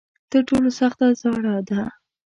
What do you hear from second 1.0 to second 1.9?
زیاړه ده.